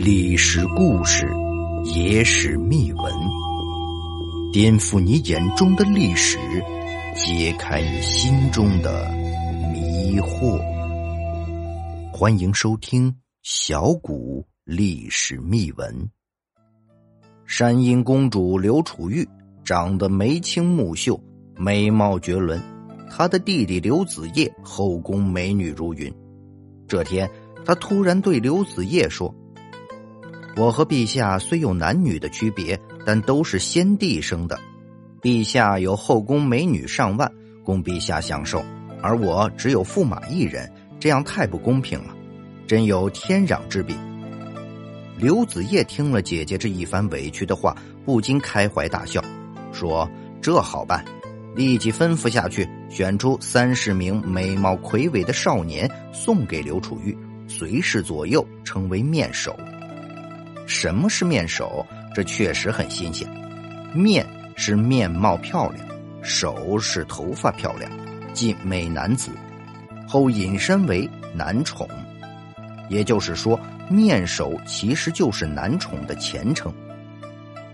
[0.00, 1.28] 历史故事，
[1.82, 3.12] 野史秘闻，
[4.52, 6.38] 颠覆你眼中的历史，
[7.16, 9.10] 揭开你心中的
[9.72, 10.56] 迷惑。
[12.12, 16.08] 欢迎收听小谷历史秘闻。
[17.44, 19.28] 山阴公主刘楚玉
[19.64, 21.20] 长得眉清目秀，
[21.56, 22.62] 美貌绝伦。
[23.10, 26.14] 她的弟弟刘子业后宫美女如云。
[26.86, 27.28] 这天，
[27.64, 29.34] 他突然对刘子业说。
[30.58, 32.76] 我和陛下虽有男女的区别，
[33.06, 34.58] 但都是先帝生的。
[35.22, 37.32] 陛下有后宫美女上万
[37.64, 38.60] 供陛下享受，
[39.00, 42.16] 而我只有驸马一人，这样太不公平了，
[42.66, 43.94] 真有天壤之别。
[45.16, 49.22] 刘子业听了姐姐这一番委屈的话，不禁开怀大笑，
[49.72, 50.10] 说
[50.42, 51.04] ：“这好办，
[51.54, 59.56] 立即吩咐下去，选出三十名美貌魁伟的少年，送给刘楚玉，随侍左右，称为面首。”
[60.68, 61.84] 什么是面首？
[62.14, 63.26] 这确实很新鲜。
[63.94, 65.88] 面是面貌漂亮，
[66.22, 67.90] 首是头发漂亮，
[68.34, 69.30] 即美男子。
[70.06, 71.88] 后引申为男宠，
[72.90, 76.70] 也就是说，面首其实就是男宠的前称。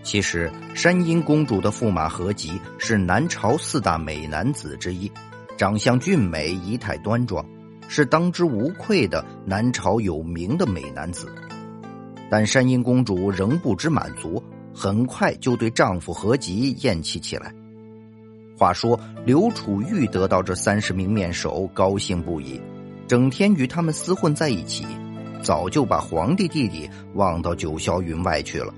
[0.04, 5.10] 其实，山阴公主的驸马何集是南朝四大美男子之一，
[5.58, 7.44] 长相俊美，仪态端庄，
[7.88, 11.28] 是当之无愧的南朝有名的美男子。
[12.36, 14.42] 但山阴公主仍不知满足，
[14.74, 17.54] 很快就对丈夫何吉厌弃起来。
[18.58, 22.60] 话说刘楚玉得到这三十名面首，高兴不已，
[23.06, 24.84] 整天与他们厮混在一起，
[25.44, 28.74] 早就把皇帝弟弟忘到九霄云外去了。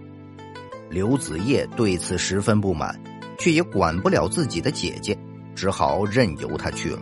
[0.90, 2.94] 刘子业对此十分不满，
[3.38, 5.16] 却也管不了自己的姐姐，
[5.54, 6.98] 只好任由他去了。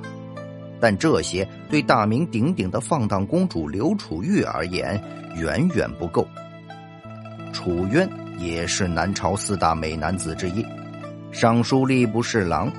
[0.81, 5.03] 但这些对大名鼎鼎的放荡公主刘楚玉而言，
[5.35, 6.25] 远远不够。
[7.55, 10.67] 楚渊也是南朝四大美男子之一，
[11.31, 12.71] 尚书吏部侍郎、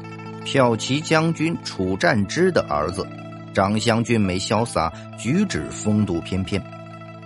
[0.45, 3.07] 骠骑将军楚战之的儿子，
[3.53, 6.61] 长相俊美潇洒，举止风度翩翩。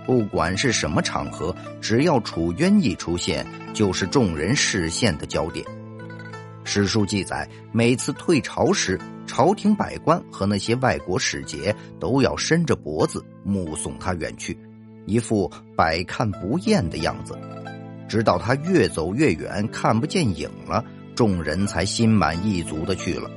[0.06, 3.44] 不管是什么场合，只要楚渊一出现，
[3.74, 5.66] 就是众人视线的焦点。
[6.62, 14.56] 史书记载，每次退朝时，朝廷百官和那些外国使节都要伸着脖子目送他远去，
[15.06, 17.38] 一副百看不厌的样子。
[18.08, 20.84] 直到他越走越远，看不见影了，
[21.14, 23.30] 众人才心满意足的去了。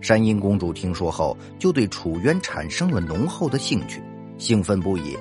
[0.00, 4.00] 山阴公主听说后，就对楚渊产生了浓厚的兴趣，
[4.38, 5.16] 兴奋不已，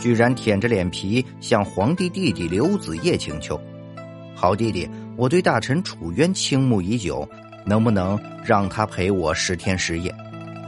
[0.00, 3.60] 居然舔着脸皮向皇帝弟弟刘子业请求
[4.34, 7.28] ：“好弟弟。”我对大臣楚渊倾慕已久，
[7.64, 10.12] 能不能让他陪我十天十夜？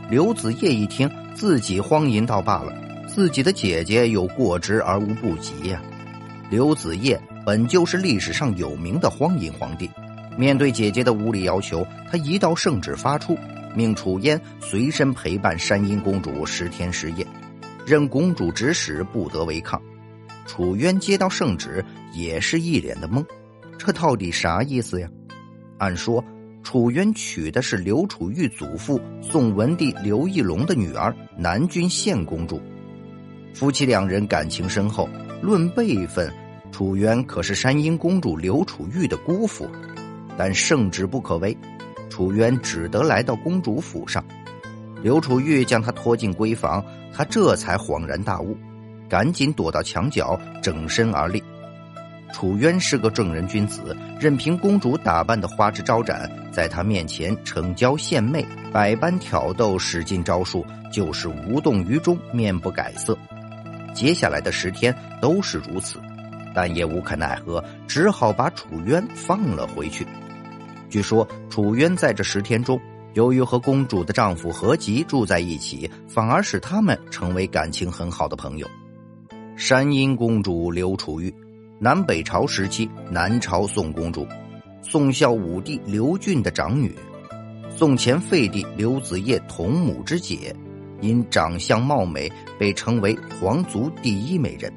[0.08, 2.72] 刘子业一听，自己荒淫倒罢了，
[3.06, 5.82] 自己的姐姐有过之而无不及呀。
[6.50, 9.90] 刘子业本就是历史上有名的荒淫皇帝，
[10.36, 13.36] 面对姐姐的无理要求，他一道圣旨发出，
[13.74, 17.26] 命楚嫣随身陪伴山阴公主十天十夜，
[17.86, 19.80] 任公主指使，不得违抗。
[20.46, 23.24] 楚渊接到圣旨，也是一脸的懵。
[23.76, 25.08] 这到底啥意思呀？
[25.78, 26.24] 按说，
[26.62, 32.60] 楚渊娶的是刘楚玉祖父宋文帝刘义隆的女儿南郡县公主，
[33.56, 35.08] 夫妻两人感情深厚。
[35.40, 36.30] 论辈分，
[36.70, 39.66] 楚渊可是山阴公主刘楚玉的姑父，
[40.36, 41.56] 但圣旨不可违，
[42.10, 44.22] 楚渊只得来到公主府上。
[45.02, 46.84] 刘楚玉将他拖进闺房，
[47.14, 48.54] 他这才恍然大悟，
[49.08, 51.42] 赶紧躲到墙角，整身而立。
[52.34, 60.62] 楚渊是个正人君子，任凭公主打扮的花枝招展，在他面前逞娇献媚，百般挑逗，使尽招数，
[60.92, 63.16] 就是无动于衷，面不改色。
[63.96, 65.98] 接下来的十天都是如此，
[66.54, 70.06] 但也无可奈何，只好把楚渊放了回去。
[70.90, 72.78] 据说楚渊在这十天中，
[73.14, 78.68] 由于和公主的丈夫何吉住在一起，反而使他们成为感情很好的朋友。
[79.56, 81.34] 山阴公主刘楚玉。
[81.78, 84.26] 南北朝时期，南朝宋公主，
[84.82, 86.94] 宋孝武帝刘俊的长女，
[87.70, 90.54] 宋前废帝刘子业同母之姐，
[91.00, 94.72] 因长相貌美，被称为皇族第一美人。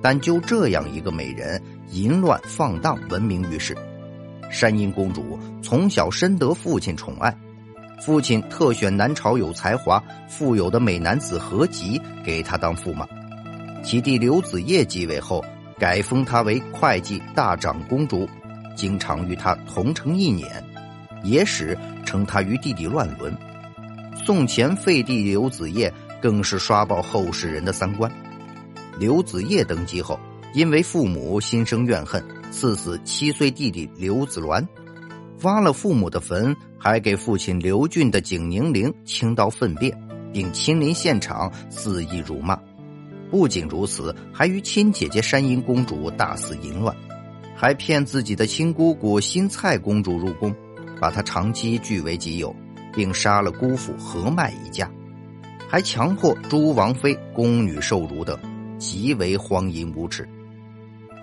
[0.00, 3.76] 但就这样一个美人，淫乱放荡，闻名于世。
[4.50, 7.34] 山阴公主从小深得父亲宠爱，
[8.00, 13.06] 父亲特选南朝有才华、富有的美男子何吉给她当驸马。
[13.82, 15.44] 其弟刘子业继位后。
[15.78, 18.28] 改封她为会稽大长公主，
[18.76, 20.46] 经常与她同乘一辇，
[21.24, 23.36] 野史称她与弟弟乱伦。
[24.14, 28.10] 宋前废帝刘子业更是刷爆后世人的三观。
[28.98, 30.18] 刘子业登基后，
[30.54, 34.64] 因为父母心生怨恨，赐死七岁弟弟刘子鸾，
[35.42, 39.92] 挖了父母的坟，还给父亲刘俊的景宁陵倾倒粪便，
[40.32, 42.56] 并亲临现场肆意辱骂。
[43.30, 46.94] 不仅如此，还与亲姐姐山阴公主大肆淫乱，
[47.56, 50.54] 还骗自己的亲姑姑新蔡公主入宫，
[51.00, 52.54] 把她长期据为己有，
[52.92, 54.90] 并杀了姑父何迈一家。
[55.68, 58.38] 还强迫诸王妃、宫女受辱等，
[58.78, 60.28] 极为荒淫无耻。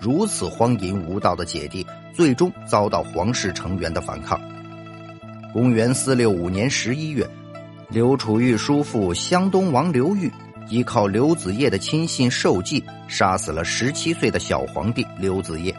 [0.00, 4.40] 如此荒淫无道的姐弟，最终遭到皇室成员的反抗。
[5.52, 7.28] 公元四六五年十一月，
[7.88, 10.30] 刘楚玉叔父湘东王刘裕
[10.68, 15.74] 依靠刘子业的亲信受计，杀死了十七岁的小皇帝刘子业。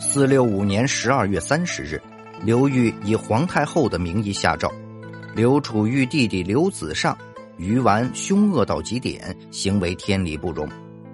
[0.00, 2.00] 四六五年十二月三十日，
[2.44, 4.72] 刘裕以皇太后的名义下诏，
[5.34, 7.16] 刘楚玉弟弟刘子尚。
[7.58, 10.68] 鱼丸凶恶到极点，行为天理不容。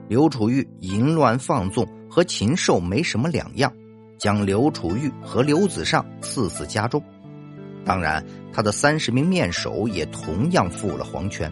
[0.08, 3.72] 刘楚玉淫乱放纵，和禽兽没什么两样，
[4.18, 7.02] 将刘楚玉和刘子尚赐死家中。
[7.82, 8.22] 当然，
[8.52, 11.50] 他的三十名面首也同样负了黄泉。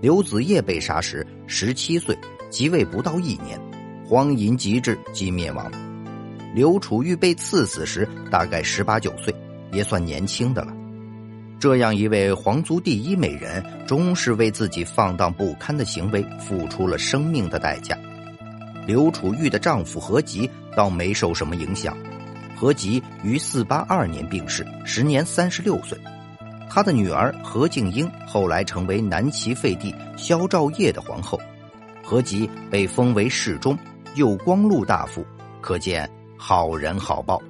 [0.00, 2.18] 刘子业被杀时十七岁，
[2.50, 3.56] 即位不到一年，
[4.04, 5.70] 荒淫极致即灭亡。
[6.52, 9.32] 刘楚玉被赐死时大概十八九岁，
[9.70, 10.74] 也算年轻的了。
[11.58, 17.98] 这样一位皇族第一美人，终是为自己放荡不堪的行为付出了生命的代价。
[18.86, 21.96] 刘楚玉的丈夫何吉倒没受什么影响，
[22.54, 25.98] 何吉于四八二年病逝，时年三十六岁。
[26.68, 31.40] 他的女儿何静英后来成为南齐废帝萧兆业的皇后，
[32.02, 33.78] 何吉被封为侍中，
[34.16, 35.24] 右光禄大夫，
[35.62, 37.40] 可见好人好报。